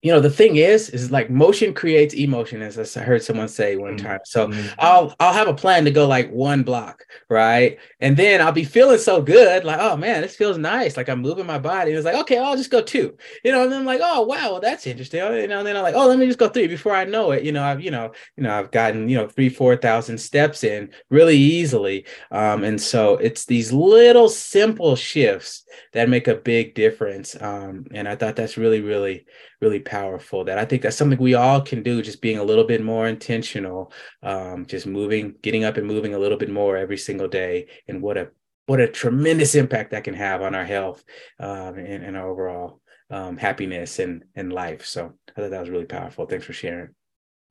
you 0.07 0.13
know 0.13 0.21
the 0.21 0.29
thing 0.29 0.55
is 0.55 0.89
is 0.91 1.11
like 1.11 1.29
motion 1.29 1.73
creates 1.73 2.13
emotion 2.13 2.61
as 2.61 2.95
i 2.95 3.01
heard 3.01 3.21
someone 3.21 3.49
say 3.49 3.75
one 3.75 3.97
mm-hmm. 3.97 4.07
time. 4.07 4.19
So 4.23 4.47
mm-hmm. 4.47 4.67
i'll 4.79 5.13
i'll 5.19 5.33
have 5.33 5.49
a 5.49 5.53
plan 5.53 5.83
to 5.83 5.91
go 5.91 6.07
like 6.07 6.31
one 6.31 6.63
block 6.63 7.03
right? 7.29 7.77
And 7.99 8.15
then 8.15 8.39
i'll 8.39 8.53
be 8.53 8.63
feeling 8.63 8.99
so 8.99 9.21
good 9.21 9.65
like 9.65 9.79
oh 9.81 9.97
man 9.97 10.21
this 10.21 10.37
feels 10.37 10.57
nice. 10.57 10.95
Like 10.95 11.09
i'm 11.09 11.21
moving 11.21 11.45
my 11.45 11.59
body 11.59 11.91
it's 11.91 12.05
like 12.05 12.15
okay 12.15 12.37
i'll 12.37 12.55
just 12.55 12.71
go 12.71 12.81
two. 12.81 13.17
You 13.43 13.51
know 13.51 13.63
and 13.63 13.71
then 13.71 13.81
i'm 13.81 13.85
like 13.85 13.99
oh 14.01 14.21
wow 14.21 14.53
well, 14.53 14.61
that's 14.61 14.87
interesting. 14.87 15.19
You 15.19 15.49
know 15.49 15.57
and 15.57 15.67
then 15.67 15.75
i'm 15.75 15.83
like 15.83 15.95
oh 15.95 16.07
let 16.07 16.17
me 16.17 16.25
just 16.25 16.39
go 16.39 16.47
three 16.47 16.67
before 16.67 16.95
i 16.95 17.03
know 17.03 17.31
it. 17.31 17.43
You 17.43 17.51
know 17.51 17.63
i've 17.65 17.81
you 17.81 17.91
know 17.91 18.13
you 18.37 18.43
know 18.43 18.57
i've 18.57 18.71
gotten 18.71 19.09
you 19.09 19.17
know 19.17 19.27
three 19.27 19.49
four 19.49 19.75
thousand 19.75 20.19
steps 20.19 20.63
in 20.63 20.89
really 21.09 21.35
easily. 21.35 22.05
Um 22.31 22.63
and 22.63 22.79
so 22.79 23.17
it's 23.17 23.43
these 23.43 23.73
little 23.73 24.29
simple 24.29 24.95
shifts 24.95 25.65
that 25.91 26.07
make 26.07 26.29
a 26.29 26.35
big 26.35 26.75
difference. 26.75 27.35
Um 27.41 27.87
and 27.93 28.07
i 28.07 28.15
thought 28.15 28.37
that's 28.37 28.55
really 28.55 28.79
really 28.79 29.25
really 29.59 29.79
powerful 29.79 29.96
that 30.45 30.57
I 30.57 30.65
think 30.65 30.81
that's 30.81 30.97
something 30.97 31.19
we 31.19 31.35
all 31.35 31.61
can 31.61 31.83
do, 31.83 32.01
just 32.01 32.21
being 32.21 32.37
a 32.37 32.43
little 32.43 32.63
bit 32.63 32.83
more 32.83 33.07
intentional, 33.07 33.91
um, 34.23 34.65
just 34.65 34.87
moving, 34.87 35.35
getting 35.41 35.63
up 35.63 35.77
and 35.77 35.87
moving 35.87 36.13
a 36.13 36.19
little 36.19 36.37
bit 36.37 36.49
more 36.49 36.77
every 36.77 36.97
single 36.97 37.27
day. 37.27 37.67
And 37.87 38.01
what 38.01 38.17
a 38.17 38.29
what 38.67 38.79
a 38.79 38.87
tremendous 38.87 39.55
impact 39.55 39.91
that 39.91 40.03
can 40.03 40.13
have 40.13 40.41
on 40.41 40.53
our 40.53 40.65
health 40.65 41.03
um, 41.39 41.77
and, 41.77 42.03
and 42.03 42.17
our 42.17 42.29
overall 42.29 42.81
um, 43.09 43.37
happiness 43.37 43.99
and, 43.99 44.25
and 44.35 44.51
life. 44.51 44.85
So 44.85 45.13
I 45.29 45.41
thought 45.41 45.51
that 45.51 45.59
was 45.61 45.69
really 45.69 45.85
powerful. 45.85 46.25
Thanks 46.25 46.45
for 46.45 46.53
sharing. 46.53 46.89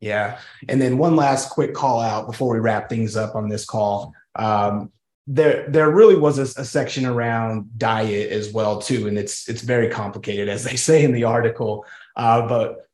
Yeah. 0.01 0.39
And 0.69 0.81
then 0.81 0.99
one 0.99 1.17
last 1.17 1.51
quick 1.51 1.73
call 1.73 2.01
out 2.01 2.27
before 2.27 2.53
we 2.53 2.59
wrap 2.59 2.91
things 2.91 3.17
up 3.17 3.35
on 3.35 3.49
this 3.49 3.65
call. 3.65 4.13
Um, 4.35 4.93
there 5.27 5.69
there 5.69 5.91
really 5.91 6.17
was 6.17 6.39
a, 6.39 6.61
a, 6.61 6.65
section 6.65 7.05
around 7.05 7.69
diet 7.79 8.31
as 8.31 8.53
well 8.53 8.81
too 8.81 9.09
and 9.09 9.19
it's 9.19 9.49
it's 9.49 9.63
very 9.63 9.89
complicated 9.89 10.49
as 10.49 10.63
they 10.63 10.77
say 10.77 11.03
in 11.03 11.11
the 11.11 11.25
article 11.25 11.85
uh, 12.17 12.47
but 12.47 12.89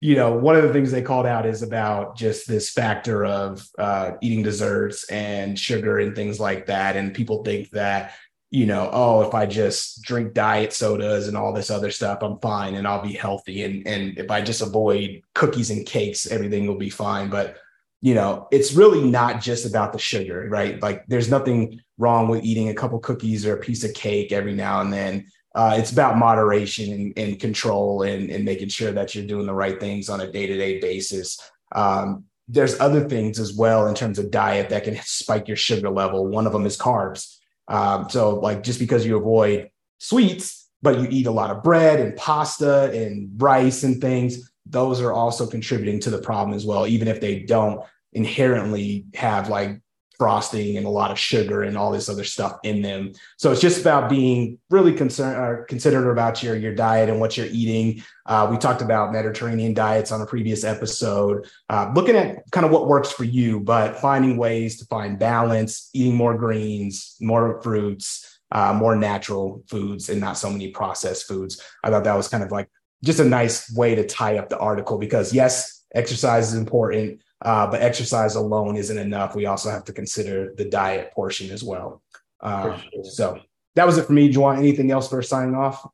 you 0.00 0.16
know 0.16 0.32
one 0.32 0.56
of 0.56 0.62
the 0.62 0.72
things 0.72 0.90
they 0.90 1.02
called 1.02 1.26
out 1.26 1.46
is 1.46 1.62
about 1.62 2.16
just 2.16 2.48
this 2.48 2.70
factor 2.70 3.24
of 3.24 3.66
uh, 3.78 4.12
eating 4.20 4.42
desserts 4.42 5.08
and 5.10 5.58
sugar 5.58 5.98
and 5.98 6.16
things 6.16 6.40
like 6.40 6.66
that 6.66 6.96
and 6.96 7.14
people 7.14 7.44
think 7.44 7.68
that 7.70 8.14
you 8.50 8.66
know 8.66 8.88
oh 8.92 9.22
if 9.22 9.34
i 9.34 9.46
just 9.46 10.02
drink 10.02 10.32
diet 10.32 10.72
sodas 10.72 11.28
and 11.28 11.36
all 11.36 11.52
this 11.52 11.70
other 11.70 11.90
stuff 11.90 12.18
i'm 12.22 12.38
fine 12.40 12.74
and 12.74 12.86
i'll 12.86 13.02
be 13.02 13.12
healthy 13.12 13.62
and 13.62 13.86
and 13.86 14.18
if 14.18 14.30
i 14.30 14.40
just 14.40 14.62
avoid 14.62 15.22
cookies 15.34 15.70
and 15.70 15.86
cakes 15.86 16.26
everything 16.26 16.66
will 16.66 16.78
be 16.78 16.90
fine 16.90 17.28
but 17.28 17.58
you 18.02 18.14
know, 18.14 18.48
it's 18.50 18.72
really 18.72 19.02
not 19.02 19.42
just 19.42 19.66
about 19.66 19.92
the 19.92 19.98
sugar, 19.98 20.48
right? 20.48 20.80
Like 20.82 21.04
there's 21.06 21.30
nothing 21.30 21.80
wrong 21.98 22.28
with 22.28 22.44
eating 22.44 22.70
a 22.70 22.74
couple 22.74 22.98
cookies 22.98 23.44
or 23.44 23.54
a 23.54 23.60
piece 23.60 23.84
of 23.84 23.92
cake 23.94 24.32
every 24.32 24.54
now 24.54 24.80
and 24.80 24.92
then. 24.92 25.26
Uh, 25.54 25.76
it's 25.78 25.90
about 25.90 26.16
moderation 26.16 26.92
and, 26.92 27.18
and 27.18 27.40
control 27.40 28.02
and, 28.02 28.30
and, 28.30 28.44
making 28.44 28.68
sure 28.68 28.92
that 28.92 29.14
you're 29.14 29.26
doing 29.26 29.46
the 29.46 29.52
right 29.52 29.80
things 29.80 30.08
on 30.08 30.20
a 30.20 30.30
day-to-day 30.30 30.78
basis. 30.78 31.40
Um, 31.72 32.24
there's 32.46 32.78
other 32.78 33.08
things 33.08 33.40
as 33.40 33.54
well 33.54 33.86
in 33.88 33.94
terms 33.94 34.18
of 34.18 34.30
diet 34.30 34.68
that 34.70 34.84
can 34.84 34.96
spike 35.02 35.48
your 35.48 35.56
sugar 35.56 35.90
level. 35.90 36.26
One 36.26 36.46
of 36.46 36.52
them 36.52 36.66
is 36.66 36.76
carbs. 36.76 37.36
Um, 37.68 38.08
so 38.10 38.38
like 38.38 38.62
just 38.62 38.78
because 38.78 39.04
you 39.04 39.16
avoid 39.16 39.70
sweets, 39.98 40.68
but 40.82 40.98
you 40.98 41.06
eat 41.10 41.26
a 41.26 41.32
lot 41.32 41.50
of 41.50 41.62
bread 41.62 42.00
and 42.00 42.16
pasta 42.16 42.90
and 42.92 43.30
rice 43.40 43.82
and 43.82 44.00
things, 44.00 44.50
those 44.66 45.00
are 45.00 45.12
also 45.12 45.46
contributing 45.46 46.00
to 46.00 46.10
the 46.10 46.18
problem 46.18 46.56
as 46.56 46.64
well, 46.64 46.86
even 46.86 47.08
if 47.08 47.20
they 47.20 47.40
don't 47.40 47.84
inherently 48.12 49.06
have 49.14 49.48
like 49.48 49.80
frosting 50.20 50.76
and 50.76 50.84
a 50.84 50.90
lot 50.90 51.10
of 51.10 51.18
sugar 51.18 51.62
and 51.62 51.78
all 51.78 51.90
this 51.90 52.10
other 52.10 52.24
stuff 52.24 52.58
in 52.62 52.82
them. 52.82 53.10
So 53.38 53.50
it's 53.50 53.60
just 53.62 53.80
about 53.80 54.10
being 54.10 54.58
really 54.68 54.92
concerned 54.92 55.38
or 55.38 55.62
uh, 55.62 55.64
considerate 55.64 56.12
about 56.12 56.42
your 56.42 56.54
your 56.56 56.74
diet 56.74 57.08
and 57.08 57.20
what 57.20 57.38
you're 57.38 57.46
eating. 57.46 58.02
Uh, 58.26 58.46
we 58.50 58.58
talked 58.58 58.82
about 58.82 59.12
Mediterranean 59.12 59.72
diets 59.72 60.12
on 60.12 60.20
a 60.20 60.26
previous 60.26 60.62
episode, 60.62 61.48
uh, 61.70 61.90
looking 61.94 62.16
at 62.16 62.42
kind 62.50 62.66
of 62.66 62.70
what 62.70 62.86
works 62.86 63.10
for 63.10 63.24
you, 63.24 63.60
but 63.60 63.98
finding 63.98 64.36
ways 64.36 64.78
to 64.80 64.84
find 64.84 65.18
balance, 65.18 65.88
eating 65.94 66.14
more 66.14 66.36
greens, 66.36 67.16
more 67.20 67.60
fruits. 67.62 68.26
Uh, 68.52 68.74
more 68.74 68.96
natural 68.96 69.62
foods 69.68 70.08
and 70.08 70.20
not 70.20 70.36
so 70.36 70.50
many 70.50 70.72
processed 70.72 71.28
foods. 71.28 71.62
I 71.84 71.90
thought 71.90 72.02
that 72.02 72.16
was 72.16 72.26
kind 72.26 72.42
of 72.42 72.50
like 72.50 72.68
just 73.04 73.20
a 73.20 73.24
nice 73.24 73.72
way 73.72 73.94
to 73.94 74.04
tie 74.04 74.38
up 74.38 74.48
the 74.48 74.58
article 74.58 74.98
because 74.98 75.32
yes, 75.32 75.84
exercise 75.94 76.52
is 76.52 76.58
important, 76.58 77.20
uh, 77.42 77.66
but 77.70 77.82
exercise 77.82 78.34
alone 78.34 78.76
isn't 78.76 78.98
enough. 78.98 79.34
We 79.34 79.46
also 79.46 79.70
have 79.70 79.84
to 79.84 79.92
consider 79.92 80.52
the 80.56 80.64
diet 80.64 81.12
portion 81.12 81.50
as 81.50 81.62
well. 81.62 82.02
Uh, 82.40 82.78
sure. 82.78 83.04
So 83.04 83.40
that 83.76 83.86
was 83.86 83.98
it 83.98 84.06
for 84.06 84.12
me. 84.12 84.32
Juwan, 84.32 84.58
anything 84.58 84.90
else 84.90 85.08
for 85.08 85.22
signing 85.22 85.54
off? 85.54 85.86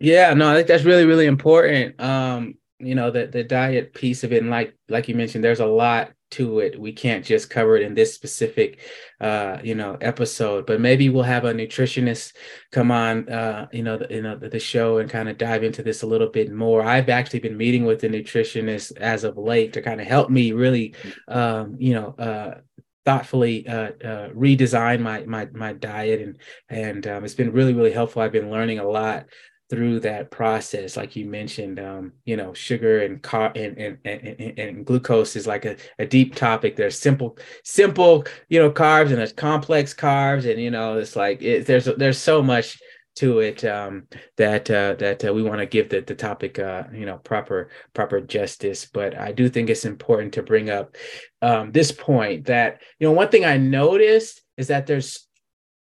Yeah, 0.00 0.34
no, 0.34 0.50
I 0.50 0.56
think 0.56 0.68
that's 0.68 0.84
really, 0.84 1.04
really 1.04 1.26
important. 1.26 2.00
Um, 2.00 2.56
you 2.78 2.94
know, 2.94 3.10
the 3.10 3.26
the 3.26 3.44
diet 3.44 3.94
piece 3.94 4.24
of 4.24 4.32
it, 4.32 4.42
and 4.42 4.50
like 4.50 4.76
like 4.88 5.08
you 5.08 5.14
mentioned, 5.14 5.44
there's 5.44 5.60
a 5.60 5.66
lot 5.66 6.10
to 6.32 6.58
it. 6.60 6.78
We 6.78 6.92
can't 6.92 7.24
just 7.24 7.50
cover 7.50 7.76
it 7.76 7.82
in 7.82 7.94
this 7.94 8.14
specific, 8.14 8.80
uh, 9.20 9.58
you 9.62 9.74
know, 9.74 9.96
episode. 10.00 10.66
But 10.66 10.80
maybe 10.80 11.08
we'll 11.08 11.22
have 11.22 11.44
a 11.44 11.52
nutritionist 11.52 12.34
come 12.70 12.90
on, 12.90 13.28
uh, 13.28 13.68
you 13.72 13.82
know, 13.82 13.98
the, 13.98 14.06
you 14.10 14.22
know, 14.22 14.36
the, 14.36 14.48
the 14.48 14.58
show 14.58 14.98
and 14.98 15.08
kind 15.08 15.28
of 15.28 15.38
dive 15.38 15.64
into 15.64 15.82
this 15.82 16.02
a 16.02 16.06
little 16.06 16.28
bit 16.28 16.52
more. 16.52 16.82
I've 16.82 17.08
actually 17.08 17.40
been 17.40 17.56
meeting 17.56 17.84
with 17.84 18.04
a 18.04 18.08
nutritionist 18.08 18.96
as 18.96 19.24
of 19.24 19.38
late 19.38 19.72
to 19.74 19.82
kind 19.82 20.00
of 20.00 20.06
help 20.06 20.30
me 20.30 20.52
really, 20.52 20.94
um, 21.28 21.76
you 21.78 21.94
know, 21.94 22.14
uh, 22.18 22.60
thoughtfully 23.04 23.66
uh, 23.66 23.90
uh, 24.04 24.28
redesign 24.30 25.00
my 25.00 25.24
my 25.24 25.46
my 25.52 25.72
diet 25.72 26.20
and 26.20 26.38
and 26.68 27.06
um, 27.06 27.24
it's 27.24 27.34
been 27.34 27.52
really 27.52 27.74
really 27.74 27.92
helpful. 27.92 28.22
I've 28.22 28.32
been 28.32 28.50
learning 28.50 28.78
a 28.78 28.88
lot 28.88 29.26
through 29.72 29.98
that 29.98 30.30
process 30.30 30.98
like 30.98 31.16
you 31.16 31.24
mentioned 31.24 31.80
um, 31.80 32.12
you 32.26 32.36
know 32.36 32.52
sugar 32.52 33.04
and 33.04 33.22
car 33.22 33.50
and, 33.56 33.78
and, 33.78 33.98
and, 34.04 34.58
and 34.58 34.84
glucose 34.84 35.34
is 35.34 35.46
like 35.46 35.64
a, 35.64 35.76
a, 35.98 36.04
deep 36.04 36.34
topic. 36.34 36.76
There's 36.76 36.98
simple 36.98 37.38
simple 37.64 38.26
you 38.50 38.60
know 38.60 38.70
carbs 38.70 39.06
and 39.06 39.16
there's 39.16 39.32
complex 39.32 39.94
carbs 39.94 40.48
and 40.48 40.60
you 40.60 40.70
know 40.70 40.98
it's 40.98 41.16
like 41.16 41.40
it, 41.40 41.64
there's 41.64 41.86
there's 41.96 42.18
so 42.18 42.42
much 42.42 42.78
to 43.16 43.38
it 43.38 43.64
um, 43.64 44.08
that 44.36 44.70
uh, 44.70 44.94
that 44.98 45.24
uh, 45.24 45.32
we 45.32 45.42
want 45.42 45.60
to 45.60 45.66
give 45.66 45.88
the, 45.88 46.02
the 46.02 46.14
topic 46.14 46.58
uh, 46.58 46.84
you 46.92 47.06
know 47.06 47.16
proper 47.16 47.70
proper 47.94 48.20
justice. 48.20 48.84
But 48.84 49.18
i 49.18 49.32
do 49.32 49.48
think 49.48 49.70
it's 49.70 49.86
important 49.86 50.34
to 50.34 50.42
bring 50.42 50.68
up 50.68 50.96
um, 51.40 51.72
this 51.72 51.92
point 51.92 52.44
that 52.44 52.82
you 52.98 53.08
know 53.08 53.14
one 53.14 53.30
thing 53.30 53.46
i 53.46 53.56
noticed 53.56 54.42
is 54.58 54.68
that 54.68 54.86
there's 54.86 55.26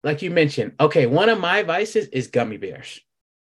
like 0.02 0.22
you 0.22 0.30
mentioned 0.30 0.72
okay 0.80 1.04
one 1.04 1.28
of 1.28 1.38
my 1.38 1.62
vices 1.62 2.08
is 2.08 2.28
gummy 2.28 2.56
bears 2.56 3.03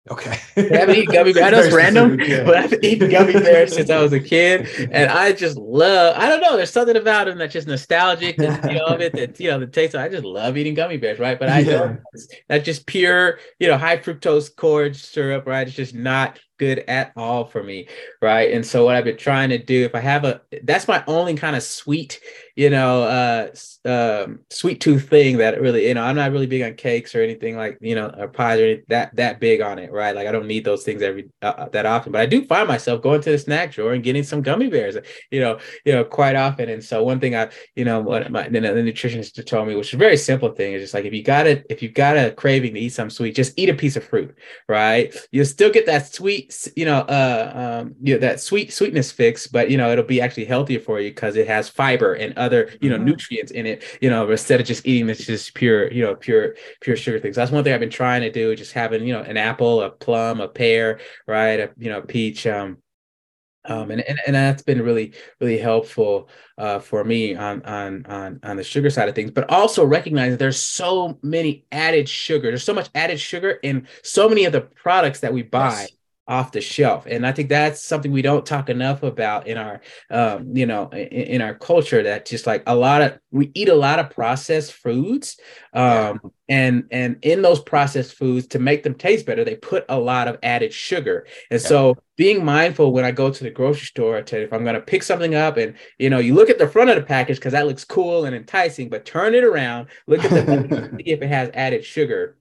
Okay. 0.09 0.39
I 0.55 0.77
haven't 0.77 0.95
eaten 0.95 1.13
gummy 1.13 1.33
bears. 1.33 1.45
I 1.45 1.49
know 1.49 1.59
it's 1.59 1.75
random, 1.75 2.19
yeah. 2.19 2.43
but 2.43 2.55
I've 2.55 2.83
eaten 2.83 3.09
gummy 3.09 3.33
bears 3.33 3.73
since 3.73 3.89
I 3.89 4.01
was 4.01 4.13
a 4.13 4.19
kid, 4.19 4.67
and 4.91 5.11
I 5.11 5.33
just 5.33 5.57
love. 5.57 6.15
I 6.17 6.29
don't 6.29 6.41
know. 6.41 6.55
There's 6.55 6.71
something 6.71 6.95
about 6.95 7.27
them 7.27 7.37
that's 7.37 7.53
just 7.53 7.67
nostalgic. 7.67 8.37
you 8.39 8.47
know, 8.47 8.85
of 8.85 9.01
it 9.01 9.13
that 9.13 9.39
you 9.39 9.49
know 9.49 9.59
the 9.59 9.67
taste. 9.67 9.95
Of, 9.95 10.01
I 10.01 10.09
just 10.09 10.23
love 10.23 10.57
eating 10.57 10.75
gummy 10.75 10.97
bears, 10.97 11.19
right? 11.19 11.37
But 11.39 11.49
I 11.49 11.59
yeah. 11.59 11.71
know 11.71 11.97
that's 12.47 12.65
just 12.65 12.85
pure, 12.85 13.39
you 13.59 13.67
know, 13.67 13.77
high 13.77 13.97
fructose 13.97 14.55
corn 14.55 14.93
syrup, 14.93 15.45
right? 15.45 15.67
It's 15.67 15.75
just 15.75 15.95
not 15.95 16.39
good 16.57 16.79
at 16.87 17.11
all 17.15 17.45
for 17.45 17.63
me, 17.63 17.87
right? 18.21 18.51
And 18.51 18.65
so 18.65 18.85
what 18.85 18.95
I've 18.95 19.03
been 19.03 19.17
trying 19.17 19.49
to 19.49 19.57
do, 19.57 19.85
if 19.85 19.95
I 19.95 19.99
have 19.99 20.25
a, 20.25 20.41
that's 20.63 20.87
my 20.87 21.03
only 21.07 21.35
kind 21.35 21.55
of 21.55 21.63
sweet, 21.63 22.19
you 22.55 22.69
know, 22.69 23.03
uh, 23.03 23.49
um, 23.85 24.39
sweet 24.49 24.81
tooth 24.81 25.07
thing 25.09 25.37
that 25.37 25.61
really, 25.61 25.87
you 25.87 25.93
know, 25.93 26.03
I'm 26.03 26.15
not 26.15 26.31
really 26.31 26.47
big 26.47 26.63
on 26.63 26.73
cakes 26.73 27.13
or 27.15 27.21
anything 27.21 27.55
like, 27.55 27.77
you 27.81 27.95
know, 27.95 28.11
or 28.17 28.27
pies 28.27 28.59
or 28.59 28.63
anything, 28.63 28.85
that 28.89 29.15
that 29.15 29.39
big 29.39 29.61
on 29.61 29.79
it, 29.79 29.91
right? 29.91 30.15
Like 30.15 30.27
I 30.27 30.31
don't 30.31 30.47
need 30.47 30.65
those 30.65 30.83
things 30.83 31.01
every 31.01 31.29
uh, 31.41 31.53
uh, 31.57 31.69
that 31.69 31.85
often, 31.85 32.11
but 32.11 32.21
I 32.21 32.25
do 32.25 32.43
find 32.45 32.67
myself 32.67 33.01
going 33.01 33.21
to 33.21 33.31
the 33.31 33.37
snack 33.37 33.73
drawer 33.73 33.93
and 33.93 34.03
getting 34.03 34.23
some 34.23 34.41
gummy 34.41 34.69
bears, 34.69 34.97
you 35.31 35.39
know, 35.39 35.59
you 35.85 35.93
know, 35.93 36.03
quite 36.03 36.35
often. 36.35 36.69
And 36.69 36.83
so 36.83 37.03
one 37.03 37.19
thing 37.19 37.35
I, 37.35 37.49
you 37.75 37.85
know, 37.85 37.99
what 37.99 38.31
my 38.31 38.49
the, 38.49 38.59
the 38.59 38.67
nutritionist 38.67 39.45
told 39.45 39.67
me, 39.67 39.75
which 39.75 39.89
is 39.89 39.93
a 39.93 39.97
very 39.97 40.17
simple 40.17 40.51
thing, 40.51 40.73
is 40.73 40.81
just 40.81 40.93
like 40.93 41.05
if 41.05 41.13
you 41.13 41.23
got 41.23 41.45
it, 41.45 41.65
if 41.69 41.83
you 41.83 41.89
got 41.89 42.17
a 42.17 42.31
craving 42.31 42.73
to 42.73 42.79
eat 42.79 42.89
some 42.89 43.09
sweet, 43.09 43.35
just 43.35 43.53
eat 43.57 43.69
a 43.69 43.73
piece 43.73 43.95
of 43.95 44.03
fruit, 44.03 44.35
right? 44.67 45.15
You'll 45.31 45.45
still 45.45 45.71
get 45.71 45.85
that 45.85 46.11
sweet 46.13 46.46
you 46.75 46.85
know, 46.85 46.99
uh, 46.99 47.81
um, 47.83 47.95
you 48.01 48.13
know, 48.13 48.19
that 48.19 48.39
sweet 48.39 48.71
sweetness 48.71 49.11
fix, 49.11 49.47
but 49.47 49.69
you 49.69 49.77
know, 49.77 49.91
it'll 49.91 50.03
be 50.03 50.21
actually 50.21 50.45
healthier 50.45 50.79
for 50.79 50.99
you 50.99 51.09
because 51.09 51.35
it 51.35 51.47
has 51.47 51.67
fiber 51.67 52.13
and 52.13 52.37
other, 52.37 52.71
you 52.81 52.89
know, 52.89 52.95
mm-hmm. 52.95 53.05
nutrients 53.05 53.51
in 53.51 53.65
it. 53.65 53.83
You 54.01 54.09
know, 54.09 54.29
instead 54.29 54.61
of 54.61 54.67
just 54.67 54.85
eating 54.85 55.07
this 55.07 55.25
just 55.25 55.53
pure, 55.53 55.91
you 55.91 56.03
know, 56.03 56.15
pure 56.15 56.55
pure 56.81 56.95
sugar 56.95 57.19
things. 57.19 57.35
That's 57.35 57.51
one 57.51 57.63
thing 57.63 57.73
I've 57.73 57.79
been 57.79 57.89
trying 57.89 58.21
to 58.21 58.31
do, 58.31 58.55
just 58.55 58.73
having 58.73 59.05
you 59.05 59.13
know 59.13 59.21
an 59.21 59.37
apple, 59.37 59.81
a 59.81 59.89
plum, 59.89 60.39
a 60.39 60.47
pear, 60.47 60.99
right, 61.25 61.59
a 61.59 61.71
you 61.77 61.89
know, 61.89 62.01
peach. 62.01 62.47
Um, 62.47 62.77
um, 63.65 63.91
and, 63.91 63.99
and 64.07 64.17
and 64.25 64.33
that's 64.33 64.63
been 64.63 64.81
really 64.81 65.13
really 65.41 65.57
helpful 65.57 66.29
uh, 66.57 66.79
for 66.79 67.03
me 67.03 67.35
on 67.35 67.61
on 67.63 68.05
on 68.05 68.39
on 68.41 68.55
the 68.55 68.63
sugar 68.63 68.89
side 68.89 69.09
of 69.09 69.15
things, 69.15 69.31
but 69.31 69.49
also 69.49 69.85
recognize 69.85 70.31
that 70.31 70.39
there's 70.39 70.61
so 70.61 71.19
many 71.21 71.65
added 71.73 72.07
sugar. 72.07 72.47
There's 72.47 72.63
so 72.63 72.73
much 72.73 72.89
added 72.95 73.19
sugar 73.19 73.59
in 73.63 73.87
so 74.03 74.29
many 74.29 74.45
of 74.45 74.53
the 74.53 74.61
products 74.61 75.19
that 75.19 75.33
we 75.33 75.43
buy. 75.43 75.81
Yes 75.81 75.91
off 76.27 76.51
the 76.51 76.59
shelf 76.59 77.05
and 77.07 77.25
i 77.25 77.31
think 77.31 77.47
that's 77.47 77.81
something 77.83 78.11
we 78.11 78.21
don't 78.21 78.45
talk 78.45 78.69
enough 78.69 79.01
about 79.01 79.47
in 79.47 79.57
our 79.57 79.79
um, 80.09 80.55
you 80.55 80.65
know 80.65 80.89
in, 80.89 81.07
in, 81.07 81.41
our 81.41 81.53
culture 81.53 82.03
that 82.03 82.25
just 82.25 82.45
like 82.45 82.61
a 82.67 82.75
lot 82.75 83.01
of 83.01 83.17
we 83.31 83.49
eat 83.53 83.69
a 83.69 83.75
lot 83.75 83.97
of 83.97 84.09
processed 84.09 84.73
foods 84.73 85.39
um, 85.73 86.19
and 86.49 86.85
and 86.91 87.17
in 87.21 87.41
those 87.41 87.61
processed 87.61 88.13
foods 88.13 88.47
to 88.47 88.59
make 88.59 88.83
them 88.83 88.93
taste 88.93 89.25
better 89.25 89.45
they 89.45 89.55
put 89.55 89.85
a 89.87 89.97
lot 89.97 90.27
of 90.27 90.37
added 90.43 90.73
sugar 90.73 91.25
and 91.49 91.61
yeah. 91.61 91.67
so 91.67 91.95
being 92.17 92.43
mindful 92.43 92.91
when 92.91 93.05
i 93.05 93.11
go 93.11 93.31
to 93.31 93.43
the 93.43 93.51
grocery 93.51 93.85
store 93.85 94.21
to 94.21 94.43
if 94.43 94.51
i'm 94.51 94.63
going 94.63 94.75
to 94.75 94.81
pick 94.81 95.03
something 95.03 95.33
up 95.33 95.55
and 95.55 95.75
you 95.97 96.09
know 96.09 96.19
you 96.19 96.33
look 96.33 96.49
at 96.49 96.57
the 96.57 96.67
front 96.67 96.89
of 96.89 96.97
the 96.97 97.03
package 97.03 97.37
because 97.37 97.53
that 97.53 97.67
looks 97.67 97.85
cool 97.85 98.25
and 98.25 98.35
enticing 98.35 98.89
but 98.89 99.05
turn 99.05 99.33
it 99.33 99.45
around 99.45 99.87
look 100.07 100.23
at 100.25 100.31
the 100.31 100.89
see 100.97 101.09
if 101.09 101.21
it 101.21 101.27
has 101.27 101.49
added 101.53 101.85
sugar 101.85 102.35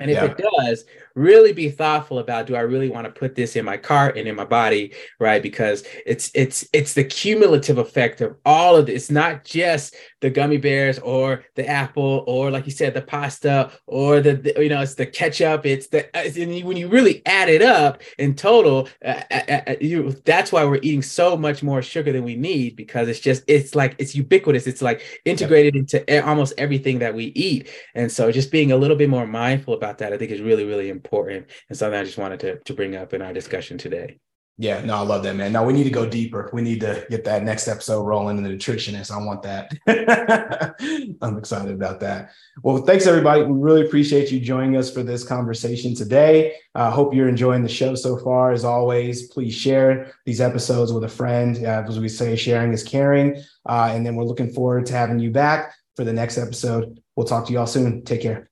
and 0.00 0.10
if 0.10 0.16
yeah. 0.16 0.26
it 0.26 0.44
does, 0.58 0.84
really 1.18 1.52
be 1.52 1.68
thoughtful 1.68 2.20
about 2.20 2.46
do 2.46 2.54
I 2.54 2.60
really 2.60 2.88
want 2.88 3.06
to 3.06 3.10
put 3.10 3.34
this 3.34 3.56
in 3.56 3.64
my 3.64 3.76
cart 3.76 4.16
and 4.16 4.28
in 4.28 4.36
my 4.36 4.44
body, 4.44 4.94
right? 5.18 5.42
Because 5.42 5.84
it's 6.06 6.30
it's 6.34 6.68
it's 6.72 6.94
the 6.94 7.04
cumulative 7.04 7.78
effect 7.78 8.20
of 8.20 8.36
all 8.44 8.76
of 8.76 8.86
this. 8.86 8.94
It's 9.04 9.10
not 9.10 9.44
just 9.44 9.96
the 10.20 10.30
gummy 10.30 10.56
bears 10.56 10.98
or 11.00 11.44
the 11.54 11.66
apple 11.66 12.24
or 12.26 12.50
like 12.50 12.66
you 12.66 12.72
said 12.72 12.94
the 12.94 13.02
pasta 13.02 13.70
or 13.86 14.20
the, 14.20 14.34
the 14.34 14.62
you 14.62 14.68
know 14.68 14.80
it's 14.80 14.94
the 14.94 15.06
ketchup. 15.06 15.66
It's 15.66 15.88
the 15.88 16.08
it's, 16.14 16.36
when 16.36 16.76
you 16.76 16.88
really 16.88 17.22
add 17.26 17.48
it 17.48 17.62
up 17.62 18.02
in 18.18 18.34
total, 18.34 18.88
uh, 19.04 19.22
uh, 19.30 19.40
uh, 19.48 19.60
uh, 19.66 19.74
you 19.80 20.12
that's 20.24 20.52
why 20.52 20.64
we're 20.64 20.76
eating 20.76 21.02
so 21.02 21.36
much 21.36 21.62
more 21.62 21.82
sugar 21.82 22.12
than 22.12 22.24
we 22.24 22.36
need 22.36 22.76
because 22.76 23.08
it's 23.08 23.20
just 23.20 23.42
it's 23.48 23.74
like 23.74 23.96
it's 23.98 24.14
ubiquitous. 24.14 24.66
It's 24.66 24.82
like 24.82 25.02
integrated 25.24 25.74
yeah. 25.74 25.80
into 25.80 26.26
almost 26.26 26.54
everything 26.58 27.00
that 27.00 27.14
we 27.14 27.26
eat, 27.34 27.70
and 27.94 28.10
so 28.10 28.30
just 28.30 28.52
being 28.52 28.72
a 28.72 28.76
little 28.76 28.96
bit 28.96 29.08
more 29.08 29.26
mindful 29.26 29.74
about 29.74 29.87
about 29.88 29.98
that, 29.98 30.12
I 30.12 30.18
think 30.18 30.30
is 30.30 30.40
really, 30.40 30.64
really 30.64 30.90
important 30.90 31.46
and 31.68 31.78
something 31.78 31.98
I 31.98 32.04
just 32.04 32.18
wanted 32.18 32.40
to, 32.40 32.58
to 32.58 32.74
bring 32.74 32.94
up 32.94 33.14
in 33.14 33.22
our 33.22 33.32
discussion 33.32 33.78
today. 33.78 34.18
Yeah, 34.60 34.84
no, 34.84 34.96
I 34.96 35.00
love 35.02 35.22
that, 35.22 35.36
man. 35.36 35.52
Now 35.52 35.64
we 35.64 35.72
need 35.72 35.84
to 35.84 35.90
go 35.90 36.04
deeper. 36.04 36.50
We 36.52 36.62
need 36.62 36.80
to 36.80 37.06
get 37.08 37.24
that 37.26 37.44
next 37.44 37.68
episode 37.68 38.02
rolling 38.02 38.38
in 38.38 38.42
the 38.42 38.50
nutritionist. 38.50 39.12
I 39.12 39.24
want 39.24 39.44
that. 39.44 39.70
I'm 41.22 41.38
excited 41.38 41.72
about 41.72 42.00
that. 42.00 42.32
Well, 42.64 42.78
thanks 42.78 43.06
everybody. 43.06 43.42
We 43.42 43.56
really 43.56 43.86
appreciate 43.86 44.32
you 44.32 44.40
joining 44.40 44.76
us 44.76 44.92
for 44.92 45.04
this 45.04 45.22
conversation 45.22 45.94
today. 45.94 46.56
I 46.74 46.88
uh, 46.88 46.90
hope 46.90 47.14
you're 47.14 47.28
enjoying 47.28 47.62
the 47.62 47.68
show 47.68 47.94
so 47.94 48.16
far. 48.16 48.50
As 48.50 48.64
always, 48.64 49.28
please 49.28 49.54
share 49.54 50.12
these 50.26 50.40
episodes 50.40 50.92
with 50.92 51.04
a 51.04 51.08
friend. 51.08 51.64
Uh, 51.64 51.84
as 51.86 52.00
we 52.00 52.08
say, 52.08 52.34
sharing 52.34 52.72
is 52.72 52.82
caring. 52.82 53.40
Uh, 53.64 53.92
and 53.92 54.04
then 54.04 54.16
we're 54.16 54.24
looking 54.24 54.50
forward 54.52 54.86
to 54.86 54.92
having 54.92 55.20
you 55.20 55.30
back 55.30 55.72
for 55.94 56.02
the 56.02 56.12
next 56.12 56.36
episode. 56.36 57.00
We'll 57.14 57.28
talk 57.28 57.46
to 57.46 57.52
you 57.52 57.60
all 57.60 57.66
soon. 57.68 58.02
Take 58.04 58.22
care. 58.22 58.50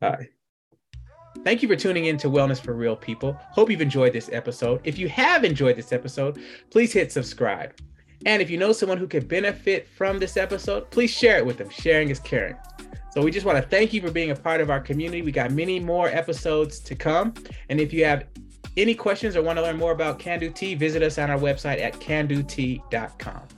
Bye. 0.00 0.28
Thank 1.44 1.62
you 1.62 1.68
for 1.68 1.76
tuning 1.76 2.06
in 2.06 2.18
to 2.18 2.28
Wellness 2.28 2.60
for 2.60 2.74
Real 2.74 2.96
People. 2.96 3.38
Hope 3.52 3.70
you've 3.70 3.80
enjoyed 3.80 4.12
this 4.12 4.28
episode. 4.32 4.80
If 4.84 4.98
you 4.98 5.08
have 5.08 5.44
enjoyed 5.44 5.76
this 5.76 5.92
episode, 5.92 6.42
please 6.70 6.92
hit 6.92 7.12
subscribe. 7.12 7.74
And 8.26 8.42
if 8.42 8.50
you 8.50 8.58
know 8.58 8.72
someone 8.72 8.98
who 8.98 9.06
could 9.06 9.28
benefit 9.28 9.88
from 9.88 10.18
this 10.18 10.36
episode, 10.36 10.90
please 10.90 11.10
share 11.10 11.38
it 11.38 11.46
with 11.46 11.56
them. 11.56 11.70
Sharing 11.70 12.10
is 12.10 12.18
caring. 12.18 12.56
So 13.14 13.22
we 13.22 13.30
just 13.30 13.46
want 13.46 13.62
to 13.62 13.68
thank 13.68 13.92
you 13.92 14.00
for 14.00 14.10
being 14.10 14.32
a 14.32 14.36
part 14.36 14.60
of 14.60 14.68
our 14.70 14.80
community. 14.80 15.22
We 15.22 15.32
got 15.32 15.52
many 15.52 15.80
more 15.80 16.08
episodes 16.08 16.80
to 16.80 16.94
come. 16.94 17.34
And 17.68 17.80
if 17.80 17.92
you 17.92 18.04
have 18.04 18.26
any 18.76 18.94
questions 18.94 19.36
or 19.36 19.42
want 19.42 19.58
to 19.58 19.62
learn 19.62 19.76
more 19.76 19.92
about 19.92 20.18
Can 20.18 20.40
Do 20.40 20.50
Tea, 20.50 20.74
visit 20.74 21.02
us 21.02 21.18
on 21.18 21.30
our 21.30 21.38
website 21.38 21.80
at 21.80 21.94
candotea.com. 21.94 23.57